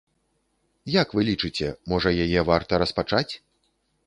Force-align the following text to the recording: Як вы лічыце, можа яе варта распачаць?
Як 1.01 1.13
вы 1.17 1.21
лічыце, 1.29 1.69
можа 1.93 2.15
яе 2.25 2.41
варта 2.49 2.81
распачаць? 2.87 3.29